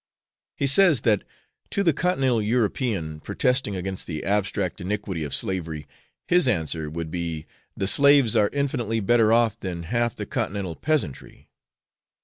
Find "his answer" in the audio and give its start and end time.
6.27-6.89